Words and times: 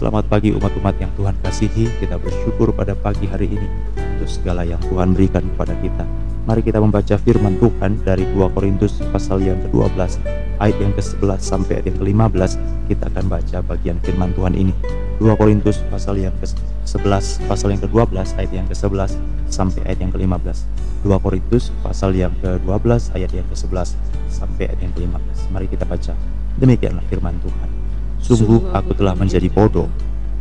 Selamat 0.00 0.32
pagi 0.32 0.48
umat-umat 0.56 0.96
yang 0.96 1.12
Tuhan 1.12 1.36
kasihi. 1.44 1.84
Kita 2.00 2.16
bersyukur 2.16 2.72
pada 2.72 2.96
pagi 2.96 3.28
hari 3.28 3.52
ini 3.52 3.68
untuk 4.16 4.32
segala 4.32 4.64
yang 4.64 4.80
Tuhan 4.88 5.12
berikan 5.12 5.44
kepada 5.44 5.76
kita. 5.76 6.08
Mari 6.48 6.64
kita 6.64 6.80
membaca 6.80 7.20
firman 7.20 7.60
Tuhan 7.60 8.00
dari 8.00 8.24
2 8.32 8.48
Korintus 8.56 8.96
pasal 9.12 9.44
yang 9.44 9.60
ke-12 9.68 10.24
ayat 10.56 10.76
yang 10.80 10.96
ke-11 10.96 11.40
sampai 11.44 11.72
ayat 11.76 11.92
yang 11.92 11.98
ke-15. 12.00 12.52
Kita 12.88 13.12
akan 13.12 13.24
baca 13.28 13.58
bagian 13.60 14.00
firman 14.00 14.32
Tuhan 14.32 14.56
ini. 14.56 14.72
2 15.20 15.36
Korintus 15.36 15.84
pasal 15.92 16.16
yang 16.16 16.32
ke-11 16.40 17.44
pasal 17.44 17.68
yang 17.68 17.84
ke-12 17.84 18.40
ayat 18.40 18.52
yang 18.56 18.64
ke-11 18.72 19.20
sampai 19.52 19.84
ayat 19.84 20.00
yang 20.00 20.12
ke-15. 20.16 20.64
2 21.04 21.12
Korintus 21.20 21.76
pasal 21.84 22.16
yang 22.16 22.32
ke-12 22.40 23.12
ayat 23.12 23.36
yang 23.36 23.44
ke-11 23.52 24.00
sampai 24.32 24.64
ayat 24.64 24.80
yang 24.80 24.96
ke-15. 24.96 25.52
Mari 25.52 25.68
kita 25.68 25.84
baca. 25.84 26.16
Demikianlah 26.56 27.04
firman 27.12 27.36
Tuhan. 27.44 27.79
Sungguh 28.20 28.70
aku 28.76 28.92
telah 28.94 29.16
menjadi 29.16 29.48
bodoh, 29.48 29.88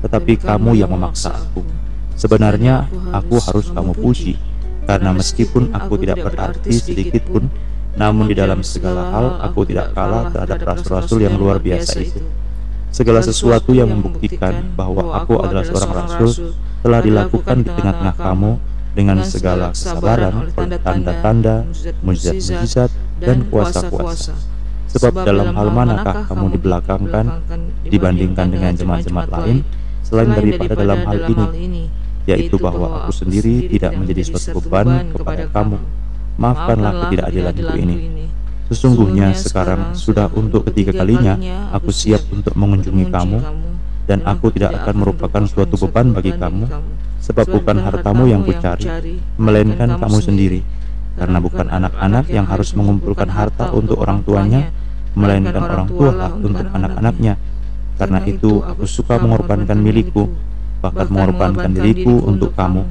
tetapi 0.04 0.36
kamu 0.40 0.80
yang 0.80 0.92
memaksa 0.92 1.32
aku. 1.32 1.64
Sebenarnya 2.20 2.88
aku 3.16 3.40
harus 3.40 3.72
kamu 3.72 3.96
puji, 3.96 4.36
karena 4.84 5.16
meskipun 5.16 5.72
aku 5.72 5.96
tidak 6.04 6.28
berarti 6.28 6.76
sedikit 6.76 7.24
pun, 7.32 7.48
namun 7.96 8.28
di 8.28 8.36
dalam 8.36 8.60
segala 8.60 9.08
hal 9.16 9.26
aku 9.40 9.64
tidak 9.64 9.96
kalah 9.96 10.28
terhadap 10.28 10.60
rasul-rasul 10.68 11.24
yang 11.24 11.40
luar 11.40 11.64
biasa 11.64 12.04
itu. 12.04 12.20
Segala 12.92 13.24
sesuatu 13.24 13.72
yang 13.72 13.88
membuktikan 13.88 14.76
bahwa 14.76 15.16
aku 15.16 15.40
adalah 15.40 15.64
seorang 15.64 15.94
rasul 15.96 16.52
telah 16.84 17.00
dilakukan 17.00 17.64
di 17.64 17.70
tengah-tengah 17.72 18.16
kamu 18.18 18.52
dengan 18.98 19.18
segala 19.24 19.72
kesabaran, 19.72 20.52
tanda-tanda, 20.84 21.64
mujizat-mujizat, 22.04 22.92
dan 23.24 23.48
kuasa-kuasa 23.48 24.59
Sebab 24.90 25.22
dalam 25.22 25.54
hal 25.54 25.68
manakah 25.70 26.26
kamu 26.26 26.58
dibelakangkan 26.58 27.26
dibandingkan 27.86 28.48
dengan 28.50 28.74
jemaat-jemaat 28.74 29.30
lain? 29.30 29.62
selain 30.10 30.34
daripada 30.34 30.74
dalam 30.74 31.06
hal 31.06 31.20
ini, 31.30 31.86
yaitu 32.26 32.58
bahwa 32.58 33.06
aku 33.06 33.14
sendiri 33.14 33.70
tidak 33.70 33.94
menjadi 33.94 34.34
suatu 34.34 34.58
beban 34.58 35.14
kepada 35.14 35.46
kamu. 35.54 35.78
Maafkanlah 36.42 36.94
ketidakadilanku 37.06 37.78
ini. 37.78 37.96
Sesungguhnya 38.74 39.34
sekarang 39.38 39.94
sudah 39.94 40.30
untuk 40.34 40.66
ketiga 40.70 40.94
kalinya 40.94 41.38
aku 41.74 41.94
siap 41.94 42.26
untuk 42.34 42.58
mengunjungi 42.58 43.06
kamu 43.10 43.38
dan 44.10 44.26
aku 44.26 44.50
tidak 44.50 44.82
akan 44.82 45.06
merupakan 45.06 45.44
suatu 45.46 45.78
beban 45.86 46.14
bagi 46.14 46.34
kamu 46.34 46.66
sebab 47.22 47.46
bukan 47.50 47.78
hartamu 47.82 48.26
yang 48.30 48.42
kucari 48.42 49.18
melainkan 49.38 49.98
kamu 50.02 50.20
sendiri. 50.22 50.62
karena 51.20 51.36
bukan 51.44 51.68
anak-anak 51.68 52.32
yang 52.32 52.48
harus 52.48 52.72
mengumpulkan 52.80 53.28
harta 53.28 53.76
untuk 53.76 54.00
orang 54.00 54.24
tuanya 54.24 54.72
melainkan 55.18 55.58
orang 55.58 55.86
tua 55.90 56.10
lah 56.14 56.32
untuk 56.34 56.66
anak-anaknya. 56.70 57.34
Karena 58.00 58.20
itu 58.24 58.64
aku 58.64 58.88
suka 58.88 59.20
mengorbankan 59.20 59.76
milikku, 59.76 60.32
bahkan 60.80 61.12
mengorbankan 61.12 61.76
diriku 61.76 62.24
untuk 62.24 62.56
kamu. 62.56 62.88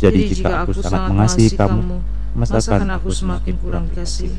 Jadi 0.00 0.32
jika 0.32 0.64
aku 0.64 0.72
sangat 0.76 1.12
mengasihi 1.12 1.52
kamu, 1.52 2.00
masakan 2.36 2.88
aku 2.96 3.12
semakin 3.12 3.54
kurang 3.60 3.86
kasih. 3.92 4.32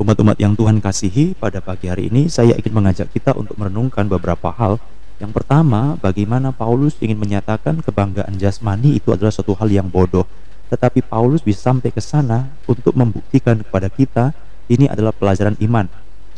Umat-umat 0.00 0.40
yang 0.40 0.56
Tuhan 0.56 0.80
kasihi, 0.80 1.36
pada 1.36 1.60
pagi 1.60 1.92
hari 1.92 2.08
ini 2.08 2.32
saya 2.32 2.56
ingin 2.56 2.72
mengajak 2.72 3.12
kita 3.12 3.36
untuk 3.36 3.60
merenungkan 3.60 4.08
beberapa 4.08 4.48
hal. 4.48 4.80
Yang 5.20 5.36
pertama, 5.36 6.00
bagaimana 6.00 6.48
Paulus 6.50 6.96
ingin 7.04 7.20
menyatakan 7.20 7.84
kebanggaan 7.84 8.40
jasmani 8.40 8.96
itu 8.96 9.12
adalah 9.12 9.30
suatu 9.30 9.52
hal 9.60 9.68
yang 9.68 9.92
bodoh. 9.92 10.24
Tetapi 10.72 11.04
Paulus 11.04 11.44
bisa 11.44 11.68
sampai 11.68 11.92
ke 11.92 12.00
sana 12.00 12.48
untuk 12.64 12.96
membuktikan 12.96 13.60
kepada 13.60 13.92
kita 13.92 14.32
ini 14.72 14.88
adalah 14.88 15.12
pelajaran 15.12 15.60
iman 15.60 15.84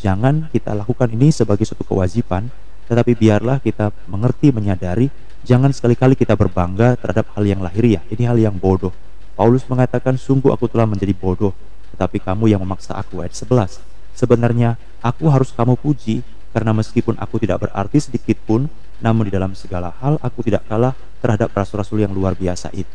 Jangan 0.04 0.52
kita 0.52 0.76
lakukan 0.76 1.08
ini 1.16 1.32
sebagai 1.32 1.64
suatu 1.64 1.80
kewajiban, 1.80 2.52
tetapi 2.92 3.16
biarlah 3.16 3.56
kita 3.56 3.88
mengerti, 4.04 4.52
menyadari, 4.52 5.08
jangan 5.48 5.72
sekali-kali 5.72 6.12
kita 6.12 6.36
berbangga 6.36 6.92
terhadap 7.00 7.32
hal 7.32 7.40
yang 7.48 7.64
lahiriah. 7.64 8.04
Ini 8.12 8.28
hal 8.28 8.36
yang 8.36 8.52
bodoh. 8.52 8.92
Paulus 9.32 9.64
mengatakan, 9.64 10.20
sungguh 10.20 10.52
aku 10.52 10.68
telah 10.68 10.84
menjadi 10.84 11.16
bodoh, 11.16 11.56
tetapi 11.96 12.20
kamu 12.20 12.52
yang 12.52 12.60
memaksa 12.60 12.92
aku. 13.00 13.24
Ayat 13.24 13.32
11. 13.32 13.80
Sebenarnya, 14.12 14.76
aku 15.00 15.32
harus 15.32 15.56
kamu 15.56 15.80
puji, 15.80 16.20
karena 16.52 16.76
meskipun 16.76 17.16
aku 17.16 17.40
tidak 17.40 17.64
berarti 17.64 17.96
sedikit 17.96 18.36
pun, 18.44 18.68
namun 19.00 19.24
di 19.24 19.32
dalam 19.32 19.56
segala 19.56 19.96
hal 20.04 20.20
aku 20.20 20.44
tidak 20.44 20.68
kalah 20.68 20.92
terhadap 21.24 21.48
rasul-rasul 21.56 22.04
yang 22.04 22.12
luar 22.12 22.36
biasa 22.36 22.68
itu. 22.76 22.94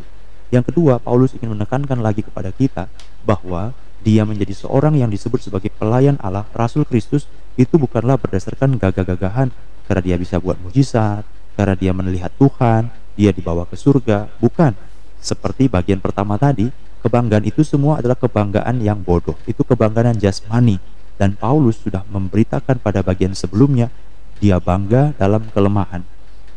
Yang 0.54 0.70
kedua, 0.70 1.02
Paulus 1.02 1.34
ingin 1.34 1.58
menekankan 1.58 1.98
lagi 2.06 2.22
kepada 2.22 2.54
kita 2.54 2.86
bahwa 3.26 3.74
dia 4.00 4.24
menjadi 4.24 4.56
seorang 4.56 4.96
yang 4.96 5.12
disebut 5.12 5.44
sebagai 5.44 5.72
pelayan 5.76 6.16
Allah, 6.24 6.48
Rasul 6.56 6.88
Kristus, 6.88 7.28
itu 7.60 7.76
bukanlah 7.76 8.16
berdasarkan 8.16 8.80
gagah-gagahan, 8.80 9.52
karena 9.88 10.02
dia 10.04 10.16
bisa 10.16 10.40
buat 10.40 10.56
mujizat, 10.64 11.28
karena 11.60 11.76
dia 11.76 11.92
melihat 11.92 12.32
Tuhan, 12.40 12.88
dia 13.20 13.36
dibawa 13.36 13.68
ke 13.68 13.76
surga, 13.76 14.32
bukan. 14.40 14.72
Seperti 15.20 15.68
bagian 15.68 16.00
pertama 16.00 16.40
tadi, 16.40 16.72
kebanggaan 17.04 17.44
itu 17.44 17.68
semua 17.68 18.00
adalah 18.00 18.16
kebanggaan 18.16 18.80
yang 18.80 19.04
bodoh, 19.04 19.36
itu 19.44 19.60
kebanggaan 19.68 20.16
jasmani. 20.16 20.80
Dan 21.20 21.36
Paulus 21.36 21.84
sudah 21.84 22.08
memberitakan 22.08 22.80
pada 22.80 23.04
bagian 23.04 23.36
sebelumnya, 23.36 23.92
dia 24.40 24.56
bangga 24.56 25.12
dalam 25.20 25.52
kelemahan, 25.52 26.08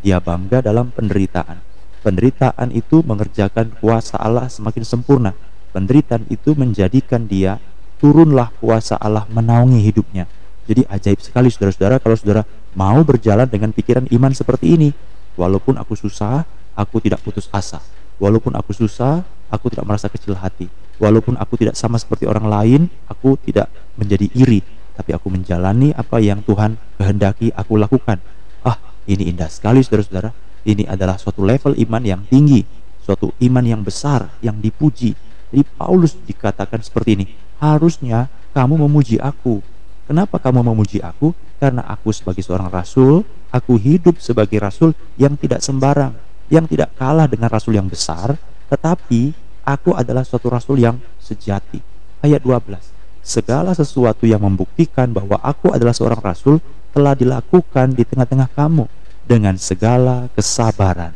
dia 0.07 0.23
bangga 0.23 0.63
dalam 0.63 0.95
penderitaan. 0.95 1.59
Penderitaan 2.07 2.71
itu 2.71 3.03
mengerjakan 3.03 3.75
kuasa 3.83 4.23
Allah 4.23 4.47
semakin 4.47 4.87
sempurna, 4.87 5.35
penderitaan 5.73 6.29
itu 6.29 6.53
menjadikan 6.55 7.25
dia 7.27 7.59
turunlah 7.99 8.53
kuasa 8.61 8.99
Allah 9.01 9.25
menaungi 9.31 9.81
hidupnya. 9.81 10.29
Jadi 10.67 10.87
ajaib 10.87 11.19
sekali 11.19 11.51
saudara-saudara 11.51 11.99
kalau 11.99 12.15
saudara 12.15 12.43
mau 12.79 13.03
berjalan 13.03 13.51
dengan 13.51 13.75
pikiran 13.75 14.07
iman 14.11 14.33
seperti 14.35 14.79
ini. 14.79 14.91
Walaupun 15.35 15.81
aku 15.81 15.97
susah, 15.97 16.45
aku 16.77 17.01
tidak 17.03 17.25
putus 17.25 17.49
asa. 17.51 17.81
Walaupun 18.21 18.55
aku 18.55 18.77
susah, 18.77 19.25
aku 19.49 19.73
tidak 19.73 19.89
merasa 19.89 20.07
kecil 20.07 20.37
hati. 20.39 20.69
Walaupun 21.01 21.35
aku 21.41 21.59
tidak 21.59 21.75
sama 21.75 21.97
seperti 21.99 22.29
orang 22.29 22.47
lain, 22.47 22.81
aku 23.09 23.35
tidak 23.43 23.73
menjadi 23.97 24.29
iri. 24.39 24.61
Tapi 24.93 25.11
aku 25.17 25.33
menjalani 25.33 25.97
apa 25.97 26.21
yang 26.21 26.45
Tuhan 26.45 26.77
kehendaki 27.01 27.51
aku 27.57 27.81
lakukan. 27.81 28.21
Ah, 28.63 28.77
ini 29.09 29.33
indah 29.33 29.49
sekali 29.49 29.81
saudara-saudara. 29.81 30.31
Ini 30.63 30.87
adalah 30.87 31.19
suatu 31.19 31.43
level 31.43 31.75
iman 31.81 32.03
yang 32.05 32.23
tinggi. 32.29 32.63
Suatu 33.03 33.35
iman 33.43 33.65
yang 33.67 33.83
besar, 33.83 34.31
yang 34.45 34.63
dipuji, 34.63 35.19
jadi 35.53 35.69
Paulus 35.77 36.17
dikatakan 36.25 36.81
seperti 36.81 37.13
ini, 37.13 37.27
harusnya 37.61 38.33
kamu 38.57 38.89
memuji 38.89 39.21
aku. 39.21 39.61
Kenapa 40.09 40.41
kamu 40.41 40.65
memuji 40.65 41.05
aku? 41.05 41.37
Karena 41.61 41.85
aku 41.85 42.09
sebagai 42.09 42.41
seorang 42.41 42.73
rasul, 42.73 43.21
aku 43.53 43.77
hidup 43.77 44.17
sebagai 44.17 44.57
rasul 44.57 44.97
yang 45.21 45.37
tidak 45.37 45.61
sembarang, 45.61 46.17
yang 46.49 46.65
tidak 46.65 46.97
kalah 46.97 47.29
dengan 47.29 47.53
rasul 47.53 47.77
yang 47.77 47.85
besar, 47.85 48.35
tetapi 48.73 49.37
aku 49.69 49.93
adalah 49.93 50.25
suatu 50.25 50.49
rasul 50.49 50.81
yang 50.81 50.97
sejati. 51.21 51.85
Ayat 52.25 52.41
12. 52.41 52.81
Segala 53.21 53.77
sesuatu 53.77 54.25
yang 54.25 54.41
membuktikan 54.41 55.13
bahwa 55.13 55.37
aku 55.45 55.71
adalah 55.71 55.93
seorang 55.93 56.19
rasul 56.25 56.65
telah 56.97 57.13
dilakukan 57.13 57.93
di 57.93 58.09
tengah-tengah 58.09 58.49
kamu 58.57 58.89
dengan 59.29 59.55
segala 59.61 60.33
kesabaran. 60.33 61.13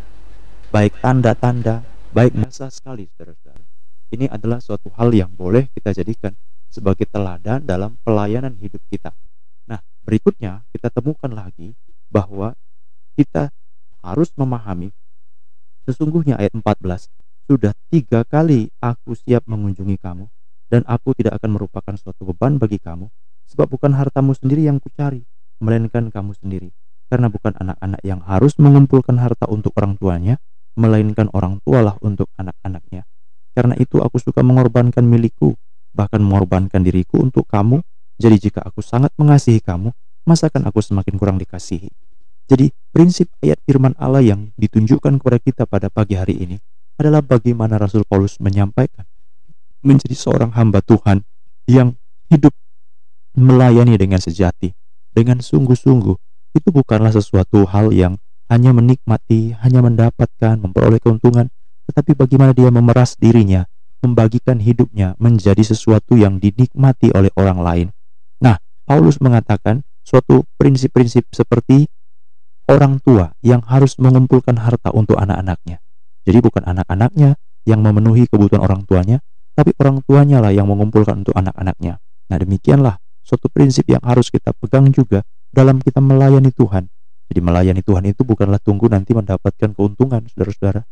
Baik 0.71 0.93
tanda-tanda, 1.01 1.83
baik 2.13 2.37
masa 2.37 2.71
sekali, 2.71 3.11
saudara-saudara 3.17 3.56
ini 4.15 4.31
adalah 4.31 4.63
suatu 4.63 4.93
hal 4.95 5.11
yang 5.11 5.33
boleh 5.33 5.67
kita 5.75 5.91
jadikan 5.97 6.35
sebagai 6.71 7.09
teladan 7.09 7.63
dalam 7.65 7.99
pelayanan 8.03 8.55
hidup 8.59 8.83
kita. 8.91 9.15
Nah, 9.67 9.83
berikutnya 10.07 10.63
kita 10.71 10.93
temukan 10.93 11.31
lagi 11.31 11.75
bahwa 12.11 12.55
kita 13.19 13.51
harus 14.05 14.31
memahami 14.39 14.95
sesungguhnya 15.89 16.39
ayat 16.39 16.55
14 16.55 17.11
sudah 17.47 17.75
tiga 17.91 18.23
kali 18.27 18.71
aku 18.79 19.15
siap 19.19 19.47
mengunjungi 19.47 19.99
kamu 19.99 20.31
dan 20.71 20.83
aku 20.87 21.15
tidak 21.15 21.39
akan 21.39 21.59
merupakan 21.59 21.95
suatu 21.95 22.27
beban 22.27 22.59
bagi 22.59 22.79
kamu 22.79 23.11
sebab 23.47 23.67
bukan 23.71 23.95
hartamu 23.95 24.35
sendiri 24.35 24.67
yang 24.67 24.83
kucari 24.83 25.23
melainkan 25.63 26.11
kamu 26.11 26.35
sendiri 26.39 26.71
karena 27.07 27.31
bukan 27.31 27.55
anak-anak 27.59 28.03
yang 28.03 28.19
harus 28.27 28.59
mengumpulkan 28.59 29.19
harta 29.19 29.47
untuk 29.47 29.75
orang 29.79 29.95
tuanya 29.95 30.43
melainkan 30.75 31.31
orang 31.33 31.63
tualah 31.63 31.95
untuk 32.03 32.27
anak-anaknya 32.35 33.07
karena 33.57 33.73
itu 33.81 34.05
aku 34.05 34.21
suka 34.21 34.45
mengorbankan 34.45 35.01
milikku, 35.01 35.57
bahkan 35.97 36.21
mengorbankan 36.21 36.85
diriku 36.85 37.25
untuk 37.25 37.49
kamu. 37.49 37.81
Jadi 38.21 38.37
jika 38.49 38.61
aku 38.61 38.85
sangat 38.85 39.17
mengasihi 39.17 39.65
kamu, 39.65 39.97
masakan 40.29 40.69
aku 40.69 40.85
semakin 40.85 41.17
kurang 41.17 41.41
dikasihi? 41.41 41.89
Jadi 42.53 42.69
prinsip 42.93 43.33
ayat 43.41 43.57
firman 43.65 43.97
Allah 43.97 44.21
yang 44.21 44.53
ditunjukkan 44.61 45.25
kepada 45.25 45.39
kita 45.41 45.63
pada 45.65 45.89
pagi 45.89 46.21
hari 46.21 46.37
ini 46.37 46.57
adalah 47.01 47.25
bagaimana 47.25 47.81
Rasul 47.81 48.05
Paulus 48.05 48.37
menyampaikan 48.39 49.09
menjadi 49.81 50.13
seorang 50.13 50.53
hamba 50.53 50.85
Tuhan 50.85 51.25
yang 51.65 51.97
hidup 52.29 52.53
melayani 53.37 53.97
dengan 53.97 54.21
sejati, 54.21 54.77
dengan 55.17 55.41
sungguh-sungguh. 55.41 56.17
Itu 56.57 56.69
bukanlah 56.73 57.13
sesuatu 57.13 57.65
hal 57.69 57.93
yang 57.93 58.21
hanya 58.47 58.71
menikmati, 58.71 59.59
hanya 59.61 59.83
mendapatkan, 59.83 60.57
memperoleh 60.63 61.03
keuntungan, 61.03 61.51
tetapi 61.87 62.19
bagaimana 62.19 62.53
dia 62.53 62.69
memeras 62.69 63.15
dirinya, 63.17 63.65
membagikan 64.03 64.59
hidupnya 64.61 65.15
menjadi 65.17 65.63
sesuatu 65.63 66.19
yang 66.19 66.43
dinikmati 66.43 67.15
oleh 67.15 67.31
orang 67.39 67.59
lain. 67.63 67.87
Nah, 68.43 68.61
Paulus 68.85 69.23
mengatakan 69.23 69.87
suatu 70.07 70.47
prinsip-prinsip 70.61 71.27
seperti 71.35 71.91
orang 72.67 72.99
tua 73.03 73.35
yang 73.43 73.63
harus 73.67 73.99
mengumpulkan 73.99 74.59
harta 74.59 74.91
untuk 74.95 75.19
anak-anaknya. 75.19 75.83
Jadi 76.27 76.39
bukan 76.43 76.67
anak-anaknya 76.67 77.39
yang 77.67 77.81
memenuhi 77.83 78.27
kebutuhan 78.27 78.63
orang 78.63 78.83
tuanya, 78.87 79.23
tapi 79.55 79.75
orang 79.79 80.03
tuanya 80.03 80.43
lah 80.43 80.51
yang 80.51 80.67
mengumpulkan 80.67 81.23
untuk 81.23 81.35
anak-anaknya. 81.35 82.03
Nah 82.31 82.37
demikianlah 82.37 82.99
suatu 83.23 83.47
prinsip 83.51 83.87
yang 83.87 84.03
harus 84.03 84.31
kita 84.31 84.55
pegang 84.55 84.91
juga 84.91 85.23
dalam 85.51 85.79
kita 85.83 86.03
melayani 86.03 86.51
Tuhan. 86.51 86.91
Jadi 87.27 87.41
melayani 87.43 87.83
Tuhan 87.83 88.07
itu 88.07 88.23
bukanlah 88.23 88.63
tunggu 88.63 88.87
nanti 88.87 89.11
mendapatkan 89.11 89.75
keuntungan, 89.75 90.23
saudara-saudara. 90.31 90.87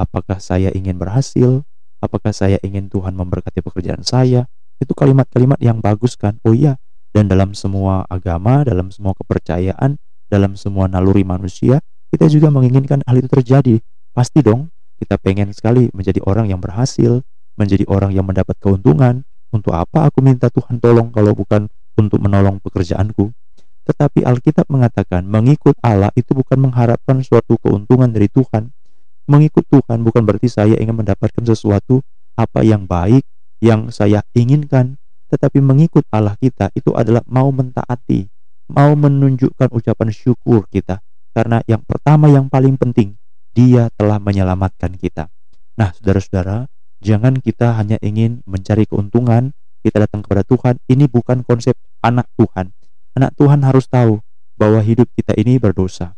Apakah 0.00 0.40
saya 0.40 0.72
ingin 0.72 0.96
berhasil? 0.96 1.60
Apakah 2.00 2.32
saya 2.32 2.56
ingin 2.64 2.88
Tuhan 2.88 3.12
memberkati 3.12 3.60
pekerjaan 3.60 4.00
saya? 4.00 4.48
Itu 4.80 4.96
kalimat-kalimat 4.96 5.60
yang 5.60 5.84
bagus 5.84 6.16
kan? 6.16 6.40
Oh 6.40 6.56
iya, 6.56 6.80
dan 7.12 7.28
dalam 7.28 7.52
semua 7.52 8.08
agama, 8.08 8.64
dalam 8.64 8.88
semua 8.88 9.12
kepercayaan, 9.12 10.00
dalam 10.32 10.56
semua 10.56 10.88
naluri 10.88 11.20
manusia, 11.20 11.84
kita 12.08 12.32
juga 12.32 12.48
menginginkan 12.48 13.04
hal 13.04 13.20
itu 13.20 13.28
terjadi. 13.28 13.76
Pasti 14.16 14.40
dong, 14.40 14.72
kita 14.96 15.20
pengen 15.20 15.52
sekali 15.52 15.92
menjadi 15.92 16.24
orang 16.24 16.48
yang 16.48 16.64
berhasil, 16.64 17.20
menjadi 17.60 17.84
orang 17.92 18.16
yang 18.16 18.24
mendapat 18.24 18.56
keuntungan. 18.56 19.28
Untuk 19.52 19.74
apa 19.74 20.08
aku 20.08 20.22
minta 20.22 20.46
Tuhan 20.48 20.80
tolong 20.80 21.12
kalau 21.12 21.36
bukan 21.36 21.68
untuk 21.98 22.22
menolong 22.22 22.62
pekerjaanku? 22.62 23.34
Tetapi 23.84 24.22
Alkitab 24.22 24.70
mengatakan 24.70 25.26
mengikut 25.26 25.74
Allah 25.82 26.14
itu 26.14 26.32
bukan 26.32 26.70
mengharapkan 26.70 27.20
suatu 27.26 27.58
keuntungan 27.58 28.08
dari 28.08 28.30
Tuhan. 28.30 28.70
Mengikut 29.30 29.62
Tuhan 29.70 30.02
bukan 30.02 30.26
berarti 30.26 30.50
saya 30.50 30.74
ingin 30.74 30.98
mendapatkan 30.98 31.46
sesuatu 31.46 32.02
apa 32.34 32.66
yang 32.66 32.90
baik 32.90 33.22
yang 33.62 33.94
saya 33.94 34.26
inginkan, 34.34 34.98
tetapi 35.30 35.62
mengikut 35.62 36.02
Allah 36.10 36.34
kita 36.34 36.74
itu 36.74 36.90
adalah 36.98 37.22
mau 37.30 37.54
mentaati, 37.54 38.26
mau 38.66 38.90
menunjukkan 38.98 39.70
ucapan 39.70 40.10
syukur 40.10 40.66
kita. 40.66 40.98
Karena 41.30 41.62
yang 41.70 41.86
pertama 41.86 42.26
yang 42.26 42.50
paling 42.50 42.74
penting, 42.74 43.14
dia 43.54 43.86
telah 43.94 44.18
menyelamatkan 44.18 44.98
kita. 44.98 45.30
Nah, 45.78 45.94
saudara-saudara, 45.94 46.66
Jangan 47.00 47.40
kita 47.40 47.80
hanya 47.80 47.96
ingin 48.04 48.44
mencari 48.44 48.84
keuntungan, 48.84 49.56
kita 49.80 50.04
datang 50.04 50.20
kepada 50.20 50.44
Tuhan. 50.44 50.76
Ini 50.84 51.08
bukan 51.08 51.40
konsep 51.48 51.72
anak 52.04 52.28
Tuhan. 52.36 52.76
Anak 53.16 53.32
Tuhan 53.40 53.64
harus 53.64 53.88
tahu 53.88 54.20
bahwa 54.60 54.84
hidup 54.84 55.08
kita 55.16 55.32
ini 55.40 55.56
berdosa. 55.56 56.12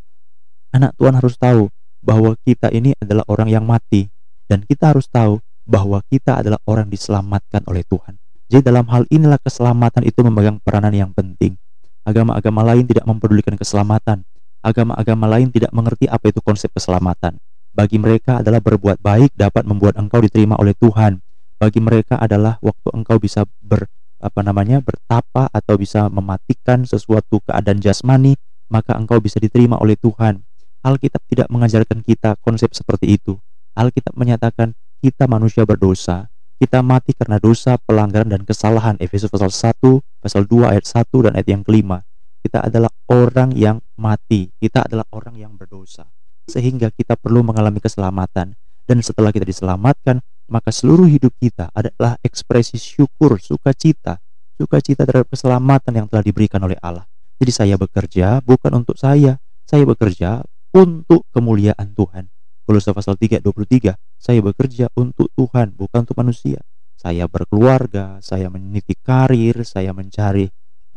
Anak 0.75 0.91
Tuhan 0.99 1.15
harus 1.15 1.39
tahu 1.39 1.71
bahwa 2.03 2.35
kita 2.43 2.67
ini 2.75 2.91
adalah 2.99 3.23
orang 3.31 3.47
yang 3.47 3.63
mati 3.63 4.11
dan 4.51 4.67
kita 4.67 4.91
harus 4.91 5.07
tahu 5.07 5.39
bahwa 5.63 6.03
kita 6.11 6.43
adalah 6.43 6.59
orang 6.67 6.91
diselamatkan 6.91 7.63
oleh 7.65 7.87
Tuhan. 7.87 8.19
Jadi 8.51 8.61
dalam 8.69 8.85
hal 8.91 9.07
inilah 9.07 9.39
keselamatan 9.39 10.03
itu 10.03 10.19
memegang 10.21 10.59
peranan 10.59 10.91
yang 10.91 11.11
penting. 11.15 11.55
Agama-agama 12.03 12.61
lain 12.67 12.83
tidak 12.83 13.07
mempedulikan 13.07 13.55
keselamatan. 13.55 14.27
Agama-agama 14.59 15.25
lain 15.31 15.49
tidak 15.49 15.71
mengerti 15.71 16.11
apa 16.11 16.29
itu 16.29 16.43
konsep 16.43 16.67
keselamatan. 16.75 17.39
Bagi 17.73 17.97
mereka 17.97 18.43
adalah 18.43 18.59
berbuat 18.59 19.01
baik 19.01 19.33
dapat 19.33 19.63
membuat 19.65 19.97
engkau 19.97 20.19
diterima 20.19 20.59
oleh 20.59 20.75
Tuhan. 20.77 21.23
Bagi 21.57 21.79
mereka 21.79 22.19
adalah 22.19 22.59
waktu 22.59 22.91
engkau 22.91 23.17
bisa 23.17 23.47
ber 23.63 23.87
apa 24.23 24.39
namanya 24.39 24.79
bertapa 24.79 25.51
atau 25.51 25.75
bisa 25.75 26.07
mematikan 26.07 26.87
sesuatu 26.87 27.43
keadaan 27.43 27.83
jasmani, 27.83 28.39
maka 28.71 28.95
engkau 28.95 29.19
bisa 29.19 29.35
diterima 29.39 29.75
oleh 29.79 29.99
Tuhan. 29.99 30.43
Alkitab 30.83 31.23
tidak 31.31 31.47
mengajarkan 31.47 32.03
kita 32.03 32.35
konsep 32.43 32.75
seperti 32.75 33.15
itu. 33.15 33.39
Alkitab 33.73 34.13
menyatakan 34.19 34.75
kita 34.99 35.31
manusia 35.31 35.63
berdosa, 35.63 36.27
kita 36.59 36.83
mati 36.83 37.15
karena 37.15 37.39
dosa, 37.39 37.79
pelanggaran 37.79 38.27
dan 38.27 38.43
kesalahan. 38.43 38.99
Efesus 38.99 39.31
pasal 39.31 39.51
1, 39.51 39.79
pasal 40.19 40.43
2 40.43 40.75
ayat 40.75 40.83
1 40.83 41.07
dan 41.23 41.31
ayat 41.39 41.47
yang 41.47 41.63
kelima. 41.63 42.03
Kita 42.43 42.67
adalah 42.67 42.91
orang 43.07 43.55
yang 43.55 43.79
mati, 43.95 44.51
kita 44.59 44.83
adalah 44.83 45.07
orang 45.15 45.39
yang 45.39 45.55
berdosa 45.55 46.03
sehingga 46.47 46.91
kita 46.91 47.15
perlu 47.15 47.43
mengalami 47.43 47.79
keselamatan. 47.79 48.55
Dan 48.83 48.99
setelah 48.99 49.31
kita 49.31 49.47
diselamatkan, 49.47 50.19
maka 50.51 50.69
seluruh 50.75 51.07
hidup 51.07 51.31
kita 51.39 51.71
adalah 51.71 52.19
ekspresi 52.19 52.75
syukur, 52.75 53.39
sukacita, 53.39 54.19
sukacita 54.59 55.07
terhadap 55.07 55.31
keselamatan 55.31 56.03
yang 56.03 56.07
telah 56.11 56.19
diberikan 56.19 56.59
oleh 56.59 56.75
Allah. 56.83 57.07
Jadi 57.39 57.51
saya 57.51 57.75
bekerja 57.79 58.43
bukan 58.43 58.83
untuk 58.83 58.99
saya, 58.99 59.39
saya 59.63 59.87
bekerja 59.87 60.43
untuk 60.73 61.29
kemuliaan 61.29 61.93
Tuhan. 61.93 62.27
Kolose 62.65 62.91
pasal 62.91 63.15
3 63.15 63.39
23, 63.39 63.95
saya 64.17 64.39
bekerja 64.41 64.89
untuk 64.97 65.29
Tuhan, 65.37 65.77
bukan 65.77 66.07
untuk 66.07 66.17
manusia. 66.17 66.63
Saya 66.97 67.27
berkeluarga, 67.27 68.17
saya 68.23 68.47
meniti 68.47 68.95
karir, 68.95 69.61
saya 69.67 69.91
mencari 69.91 70.47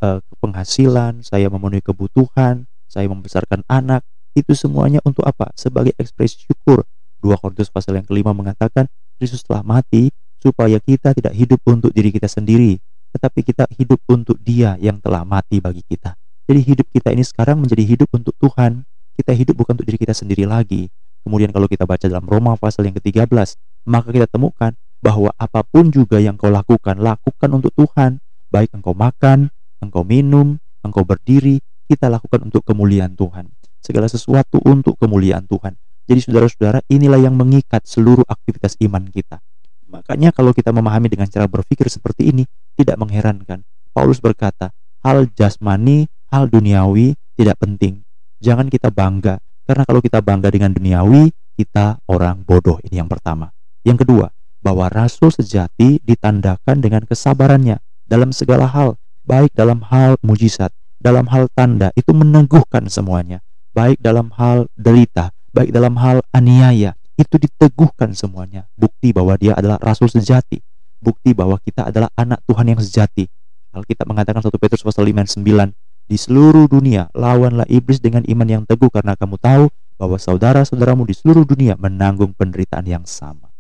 uh, 0.01 0.23
penghasilan, 0.39 1.27
saya 1.27 1.51
memenuhi 1.51 1.83
kebutuhan, 1.83 2.71
saya 2.87 3.11
membesarkan 3.11 3.67
anak, 3.67 4.07
itu 4.39 4.55
semuanya 4.55 5.03
untuk 5.03 5.27
apa? 5.27 5.51
Sebagai 5.59 5.97
ekspresi 5.99 6.47
syukur. 6.47 6.87
2 7.25 7.35
Korintus 7.41 7.73
pasal 7.73 7.99
yang 7.99 8.07
kelima 8.07 8.31
mengatakan 8.31 8.87
Kristus 9.19 9.43
telah 9.43 9.65
mati 9.67 10.13
supaya 10.39 10.79
kita 10.79 11.17
tidak 11.17 11.35
hidup 11.35 11.59
untuk 11.67 11.91
diri 11.91 12.15
kita 12.15 12.31
sendiri, 12.31 12.79
tetapi 13.11 13.43
kita 13.43 13.67
hidup 13.75 13.99
untuk 14.07 14.39
Dia 14.39 14.79
yang 14.79 15.03
telah 15.03 15.27
mati 15.27 15.59
bagi 15.59 15.83
kita. 15.83 16.15
Jadi 16.47 16.61
hidup 16.63 16.87
kita 16.95 17.11
ini 17.11 17.27
sekarang 17.27 17.59
menjadi 17.59 17.83
hidup 17.83 18.13
untuk 18.15 18.37
Tuhan. 18.39 18.87
Kita 19.17 19.33
hidup 19.33 19.57
bukan 19.65 19.81
untuk 19.81 19.89
diri 19.89 19.97
kita 19.97 20.13
sendiri 20.13 20.45
lagi. 20.45 20.93
Kemudian 21.25 21.51
kalau 21.51 21.67
kita 21.67 21.89
baca 21.89 22.05
dalam 22.05 22.29
Roma 22.29 22.55
pasal 22.55 22.87
yang 22.87 22.95
ke-13, 23.01 23.57
maka 23.89 24.09
kita 24.13 24.29
temukan 24.29 24.77
bahwa 25.01 25.33
apa 25.41 25.65
pun 25.65 25.89
juga 25.89 26.21
yang 26.21 26.37
kau 26.37 26.53
lakukan, 26.53 27.01
lakukan 27.01 27.51
untuk 27.51 27.73
Tuhan. 27.75 28.21
Baik 28.53 28.77
engkau 28.77 28.95
makan, 28.95 29.51
engkau 29.83 30.07
minum, 30.07 30.61
engkau 30.85 31.03
berdiri, 31.03 31.59
kita 31.91 32.07
lakukan 32.07 32.47
untuk 32.47 32.63
kemuliaan 32.63 33.19
Tuhan 33.19 33.57
segala 33.87 34.11
sesuatu 34.11 34.59
untuk 34.67 34.99
kemuliaan 34.99 35.47
Tuhan. 35.47 35.79
Jadi 36.11 36.21
saudara-saudara, 36.27 36.83
inilah 36.91 37.23
yang 37.23 37.39
mengikat 37.39 37.87
seluruh 37.87 38.27
aktivitas 38.27 38.75
iman 38.83 39.07
kita. 39.07 39.39
Makanya 39.87 40.35
kalau 40.35 40.51
kita 40.51 40.75
memahami 40.75 41.07
dengan 41.07 41.31
cara 41.31 41.47
berpikir 41.47 41.87
seperti 41.87 42.35
ini, 42.35 42.43
tidak 42.75 42.99
mengherankan. 42.99 43.63
Paulus 43.95 44.19
berkata, 44.19 44.75
hal 45.07 45.31
jasmani, 45.35 46.11
hal 46.31 46.51
duniawi 46.51 47.15
tidak 47.39 47.59
penting. 47.63 48.06
Jangan 48.41 48.69
kita 48.69 48.93
bangga, 48.93 49.41
karena 49.65 49.83
kalau 49.85 50.01
kita 50.05 50.21
bangga 50.21 50.49
dengan 50.53 50.73
duniawi, 50.73 51.33
kita 51.57 52.01
orang 52.09 52.45
bodoh. 52.45 52.77
Ini 52.85 53.05
yang 53.05 53.11
pertama. 53.11 53.53
Yang 53.83 54.05
kedua, 54.05 54.27
bahwa 54.61 54.91
rasul 54.93 55.33
sejati 55.33 56.03
ditandakan 56.05 56.83
dengan 56.83 57.03
kesabarannya 57.07 57.81
dalam 58.05 58.31
segala 58.31 58.69
hal, 58.69 59.01
baik 59.25 59.55
dalam 59.57 59.81
hal 59.89 60.21
mujizat, 60.21 60.71
dalam 61.01 61.27
hal 61.33 61.49
tanda, 61.55 61.95
itu 61.97 62.13
meneguhkan 62.13 62.91
semuanya 62.93 63.41
baik 63.77 64.01
dalam 64.01 64.33
hal 64.33 64.73
derita, 64.73 65.29
baik 65.53 65.69
dalam 65.69 66.01
hal 66.01 66.25
aniaya, 66.33 66.97
itu 67.21 67.37
diteguhkan 67.37 68.17
semuanya. 68.17 68.65
Bukti 68.73 69.13
bahwa 69.13 69.37
dia 69.37 69.53
adalah 69.53 69.77
rasul 69.85 70.09
sejati, 70.09 70.65
bukti 70.97 71.37
bahwa 71.37 71.61
kita 71.61 71.93
adalah 71.93 72.09
anak 72.17 72.41
Tuhan 72.49 72.73
yang 72.73 72.81
sejati. 72.81 73.29
Alkitab 73.77 74.09
mengatakan 74.09 74.41
1 74.41 74.49
Petrus 74.57 74.81
pasal 74.81 75.05
5 75.05 75.21
ayat 75.21 75.31
9, 75.37 75.86
di 76.07 76.15
seluruh 76.15 76.71
dunia 76.71 77.11
lawanlah 77.19 77.67
iblis 77.67 77.99
dengan 77.99 78.23
iman 78.31 78.47
yang 78.47 78.63
teguh 78.63 78.91
karena 78.95 79.19
kamu 79.19 79.37
tahu 79.43 79.67
bahwa 79.99 80.17
saudara-saudaramu 80.21 81.03
di 81.03 81.15
seluruh 81.19 81.43
dunia 81.43 81.75
menanggung 81.75 82.31
penderitaan 82.37 82.87
yang 82.87 83.05
sama. 83.05 83.51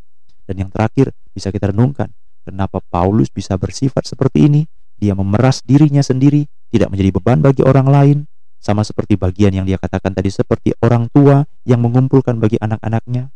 Dan 0.47 0.62
yang 0.62 0.71
terakhir 0.71 1.11
bisa 1.35 1.50
kita 1.50 1.75
renungkan, 1.75 2.15
kenapa 2.47 2.79
Paulus 2.87 3.35
bisa 3.35 3.59
bersifat 3.59 4.07
seperti 4.07 4.47
ini? 4.47 4.62
Dia 4.97 5.12
memeras 5.19 5.61
dirinya 5.67 6.00
sendiri, 6.00 6.47
tidak 6.71 6.95
menjadi 6.95 7.11
beban 7.19 7.43
bagi 7.43 7.67
orang 7.67 7.88
lain, 7.91 8.19
sama 8.62 8.87
seperti 8.87 9.19
bagian 9.19 9.53
yang 9.53 9.67
dia 9.67 9.76
katakan 9.76 10.15
tadi 10.15 10.31
seperti 10.31 10.73
orang 10.81 11.11
tua 11.11 11.45
yang 11.67 11.83
mengumpulkan 11.83 12.38
bagi 12.38 12.57
anak-anaknya. 12.62 13.29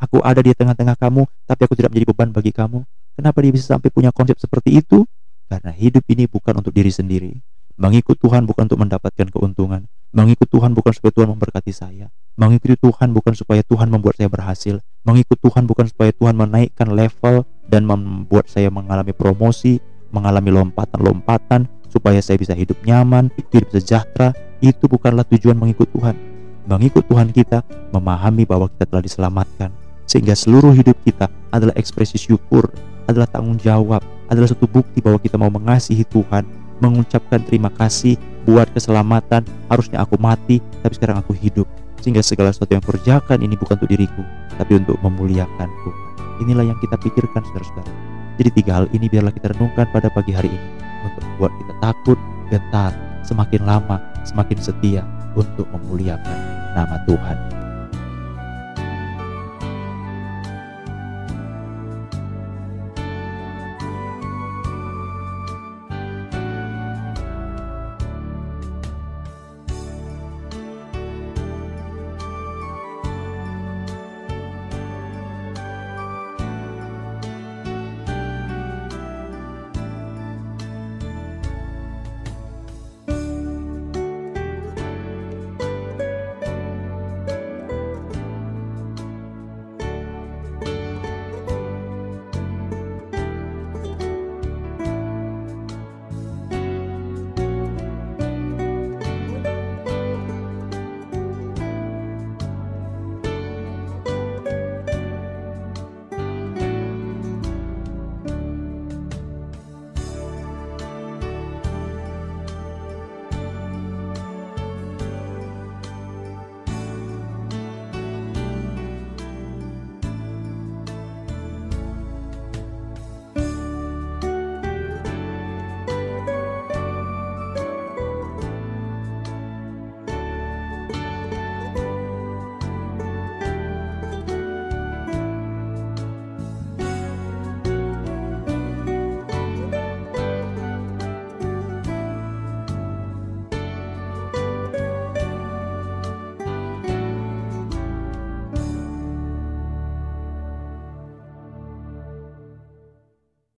Aku 0.00 0.20
ada 0.20 0.40
di 0.40 0.52
tengah-tengah 0.52 0.96
kamu, 0.96 1.24
tapi 1.48 1.60
aku 1.64 1.74
tidak 1.76 1.92
menjadi 1.92 2.08
beban 2.12 2.30
bagi 2.32 2.52
kamu. 2.52 2.84
Kenapa 3.16 3.40
dia 3.44 3.52
bisa 3.52 3.76
sampai 3.76 3.88
punya 3.92 4.12
konsep 4.12 4.36
seperti 4.40 4.80
itu? 4.80 5.04
Karena 5.50 5.74
hidup 5.74 6.04
ini 6.08 6.24
bukan 6.24 6.60
untuk 6.60 6.72
diri 6.72 6.88
sendiri. 6.88 7.36
Mengikut 7.80 8.20
Tuhan 8.20 8.44
bukan 8.44 8.68
untuk 8.68 8.76
mendapatkan 8.76 9.32
keuntungan. 9.32 9.88
Mengikut 10.12 10.52
Tuhan 10.52 10.76
bukan 10.76 10.92
supaya 10.92 11.16
Tuhan 11.16 11.32
memberkati 11.32 11.72
saya. 11.72 12.12
Mengikuti 12.36 12.76
Tuhan 12.76 13.16
bukan 13.16 13.32
supaya 13.32 13.64
Tuhan 13.64 13.88
membuat 13.88 14.20
saya 14.20 14.28
berhasil. 14.28 14.84
Mengikut 15.00 15.40
Tuhan 15.40 15.64
bukan 15.64 15.88
supaya 15.88 16.12
Tuhan 16.12 16.36
menaikkan 16.36 16.92
level 16.92 17.48
dan 17.72 17.88
membuat 17.88 18.52
saya 18.52 18.68
mengalami 18.68 19.16
promosi, 19.16 19.80
mengalami 20.12 20.52
lompatan-lompatan, 20.52 21.72
supaya 21.88 22.20
saya 22.20 22.36
bisa 22.36 22.52
hidup 22.52 22.76
nyaman, 22.84 23.32
hidup 23.32 23.72
sejahtera, 23.72 24.36
itu 24.60 24.84
bukanlah 24.84 25.24
tujuan 25.32 25.56
mengikut 25.56 25.88
Tuhan. 25.88 26.20
Mengikut 26.68 27.08
Tuhan 27.08 27.32
kita 27.32 27.64
memahami 27.96 28.44
bahwa 28.44 28.68
kita 28.68 28.92
telah 28.92 29.00
diselamatkan, 29.08 29.72
sehingga 30.04 30.36
seluruh 30.36 30.76
hidup 30.76 31.00
kita 31.00 31.32
adalah 31.48 31.72
ekspresi 31.80 32.20
syukur, 32.20 32.68
adalah 33.08 33.24
tanggung 33.24 33.56
jawab, 33.56 34.04
adalah 34.28 34.52
satu 34.52 34.68
bukti 34.68 35.00
bahwa 35.00 35.16
kita 35.16 35.40
mau 35.40 35.48
mengasihi 35.48 36.04
Tuhan, 36.04 36.59
mengucapkan 36.80 37.44
terima 37.44 37.68
kasih 37.72 38.16
buat 38.48 38.68
keselamatan. 38.72 39.44
Harusnya 39.68 40.02
aku 40.02 40.16
mati, 40.16 40.58
tapi 40.80 40.96
sekarang 40.96 41.20
aku 41.20 41.36
hidup. 41.36 41.68
Sehingga 42.00 42.24
segala 42.24 42.50
sesuatu 42.50 42.72
yang 42.72 42.84
kerjakan 42.84 43.44
ini 43.44 43.54
bukan 43.60 43.76
untuk 43.76 43.92
diriku, 43.92 44.24
tapi 44.56 44.80
untuk 44.80 44.96
memuliakan 45.04 45.68
Tuhan. 45.68 46.04
Inilah 46.40 46.64
yang 46.72 46.78
kita 46.80 46.96
pikirkan, 46.96 47.44
saudara-saudara. 47.44 47.92
Jadi 48.40 48.50
tiga 48.56 48.80
hal 48.80 48.86
ini 48.96 49.04
biarlah 49.12 49.36
kita 49.36 49.52
renungkan 49.52 49.84
pada 49.92 50.08
pagi 50.08 50.32
hari 50.32 50.48
ini 50.48 50.68
untuk 51.04 51.22
membuat 51.28 51.52
kita 51.60 51.74
takut, 51.84 52.18
gentar, 52.48 52.92
semakin 53.20 53.62
lama, 53.68 54.00
semakin 54.24 54.56
setia 54.56 55.04
untuk 55.36 55.68
memuliakan 55.76 56.38
nama 56.72 56.96
Tuhan. 57.04 57.59